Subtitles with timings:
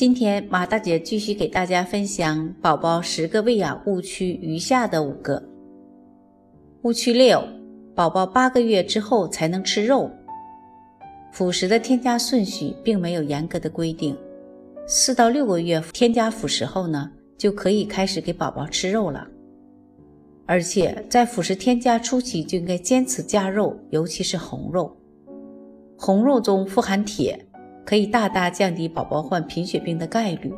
[0.00, 5.42] 今天马大姐继续给大家分享宝宝十个喂养误区余下的五个
[6.84, 7.44] 误区六：
[7.94, 10.10] 宝宝八个月之后才能吃肉。
[11.32, 14.16] 辅食的添加顺序并没有严格的规定，
[14.86, 19.28] 四到六个月添加辅食后呢，就可以开始给宝宝吃肉了。
[20.46, 24.96] 而且在辅食添加初期就应该坚持加肉，尤其是红肉。
[25.98, 27.38] 红肉中富含铁。
[27.84, 30.52] 可以大大降低宝宝患贫血病的概率。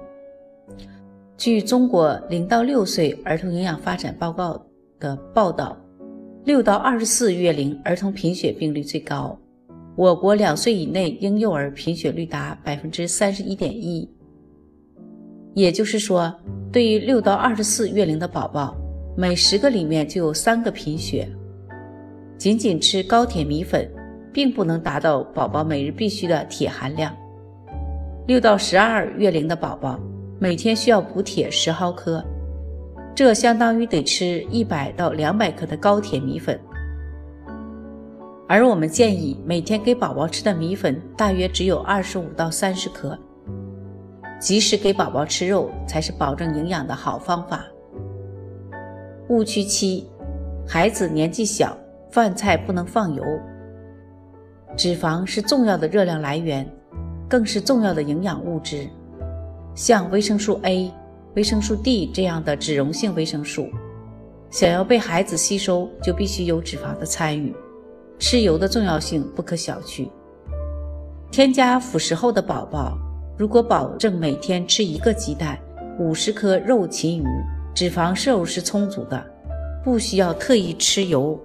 [1.36, 4.64] 据中国零到六岁儿童营养发展报告
[5.00, 5.76] 的报道，
[6.44, 9.36] 六到二十四月龄儿童贫血病率最高。
[9.96, 14.08] 我国两岁以内婴幼儿贫血率达百分之三十一点一。
[15.54, 16.34] 也就是说，
[16.72, 18.76] 对于六到二十四月龄的宝宝，
[19.16, 21.28] 每十个里面就有三个贫血。
[22.38, 23.88] 仅仅吃高铁米粉。
[24.32, 27.14] 并不能达到宝宝每日必须的铁含量。
[28.26, 29.98] 六到十二月龄的宝宝
[30.38, 32.24] 每天需要补铁十毫克，
[33.14, 36.58] 这相当于得吃一百到两百克的高铁米粉。
[38.48, 43.18] 而我们建议每天给宝宝吃的米粉大约只有二十五到三十克。
[44.38, 47.64] 及时给宝宝吃肉才是保证营养的好方法。
[49.28, 50.04] 误区七：
[50.66, 51.78] 孩子年纪小，
[52.10, 53.22] 饭菜不能放油。
[54.76, 56.66] 脂肪是重要的热量来源，
[57.28, 58.88] 更是重要的营养物质。
[59.74, 60.90] 像维生素 A、
[61.34, 63.68] 维生素 D 这样的脂溶性维生素，
[64.50, 67.54] 想要被孩子吸收，就必须有脂肪的参与。
[68.18, 70.08] 吃油的重要性不可小觑。
[71.30, 72.98] 添加辅食后的宝宝，
[73.36, 75.58] 如果保证每天吃一个鸡蛋、
[75.98, 77.26] 五十克肉禽鱼，
[77.74, 79.24] 脂肪摄入是充足的，
[79.82, 81.38] 不需要特意吃油。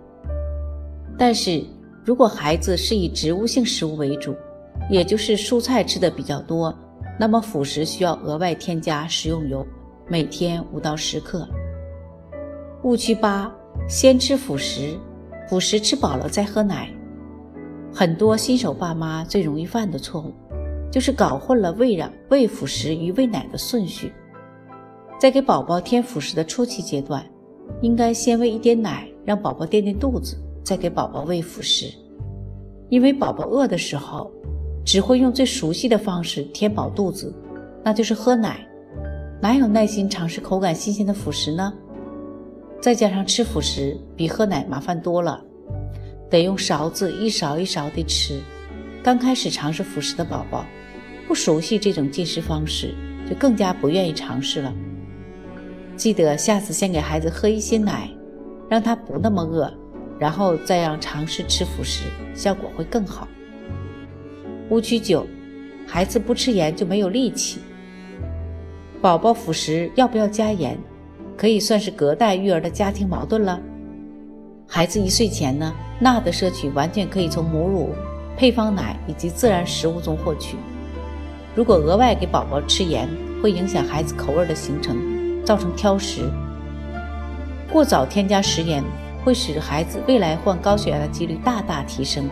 [1.17, 1.63] 但是，
[2.07, 4.33] 如果孩子是以植物性食物为主，
[4.89, 6.73] 也就是蔬菜吃的比较多，
[7.19, 9.67] 那么辅食需要额外添加食用油，
[10.07, 11.45] 每天五到十克。
[12.83, 13.53] 误区八：
[13.89, 14.97] 先吃辅食，
[15.49, 16.89] 辅食吃饱了再喝奶。
[17.93, 20.33] 很多新手爸妈最容易犯的错误，
[20.89, 24.13] 就是搞混了喂养喂辅食与喂奶的顺序。
[25.19, 27.21] 在给宝宝添辅食的初期阶段，
[27.81, 30.41] 应该先喂一点奶，让宝宝垫垫肚子。
[30.67, 31.89] 再给宝宝喂辅食，
[32.89, 34.29] 因为宝宝饿的时候，
[34.83, 37.33] 只会用最熟悉的方式填饱肚子，
[37.85, 38.67] 那就是喝奶，
[39.41, 41.71] 哪有耐心尝试口感新鲜的辅食呢？
[42.81, 45.41] 再加上吃辅食比喝奶麻烦多了，
[46.29, 48.37] 得用勺子一勺一勺地吃。
[49.01, 50.65] 刚开始尝试辅食的宝宝，
[51.29, 52.93] 不熟悉这种进食方式，
[53.25, 54.73] 就更加不愿意尝试了。
[55.95, 58.09] 记得下次先给孩子喝一些奶，
[58.69, 59.73] 让他不那么饿。
[60.19, 63.27] 然后再让尝试吃辅食，效果会更好。
[64.69, 65.25] 误区九：
[65.85, 67.61] 孩子不吃盐就没有力气。
[69.01, 70.77] 宝宝辅食要不要加盐，
[71.37, 73.59] 可以算是隔代育儿的家庭矛盾了。
[74.67, 77.95] 孩子一岁前呢，钠的摄取完全可以从母乳、
[78.35, 80.57] 配方奶以及自然食物中获取。
[81.55, 83.07] 如果额外给宝宝吃盐，
[83.41, 84.97] 会影响孩子口味的形成，
[85.45, 86.29] 造成挑食。
[87.71, 88.83] 过早添加食盐。
[89.27, 92.29] 会使孩子未来患高血压的几率大大提升，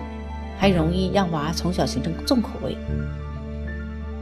[0.57, 2.77] 还容易让娃从小形成重口味。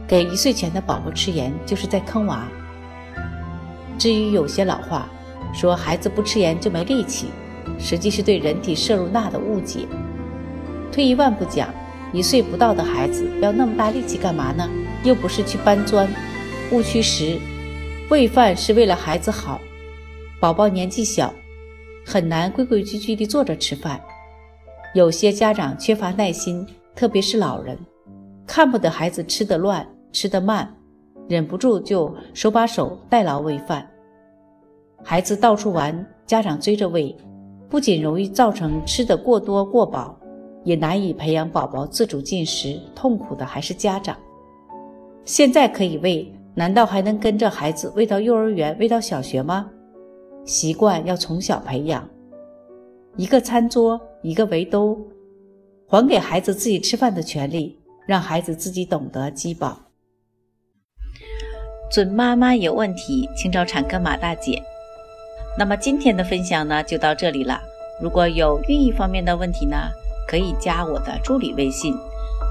[0.08, 2.48] 给一岁前的宝宝吃盐，就是在坑娃。
[3.96, 5.08] 至于有些老话
[5.54, 7.28] 说孩子不吃盐就没力气，
[7.78, 9.86] 实际是对人体摄入钠的误解。
[10.90, 11.72] 退一万步讲，
[12.12, 14.68] 一岁不到的孩子要那么大力气干嘛呢？
[15.04, 16.08] 又不是去搬砖。
[16.72, 17.38] 误区十：
[18.10, 19.60] 喂饭是为了孩子好，
[20.40, 21.32] 宝宝年纪小。
[22.06, 24.00] 很难规规矩矩地坐着吃饭，
[24.94, 27.78] 有些家长缺乏耐心，特别是老人，
[28.46, 30.72] 看不得孩子吃得乱、吃得慢，
[31.28, 33.88] 忍不住就手把手代劳喂饭。
[35.02, 37.16] 孩子到处玩，家长追着喂，
[37.68, 40.18] 不仅容易造成吃得过多过饱，
[40.62, 42.78] 也难以培养宝宝自主进食。
[42.94, 44.16] 痛苦的还是家长。
[45.24, 49.70] 现在可以喂，难道还能跟着孩子喂到幼儿园、喂到小学吗？
[50.44, 52.06] 习惯要从小培养，
[53.16, 54.98] 一个餐桌，一个围兜，
[55.86, 59.80] 还给孩子自己吃饭的权利，让孩子自己懂得饥饱。
[61.90, 64.62] 准妈妈有问题，请找产科马大姐。
[65.58, 67.60] 那么今天的分享呢，就到这里了。
[68.02, 69.76] 如果有孕育方面的问题呢，
[70.28, 71.94] 可以加我的助理微信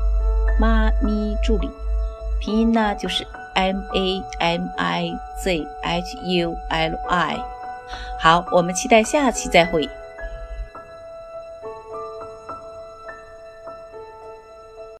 [0.59, 1.69] “妈咪助理”，
[2.41, 3.23] 拼音呢就是
[3.53, 5.11] M A M I
[5.43, 7.52] Z H U L I。
[8.23, 9.89] 好，我们期待下期再会。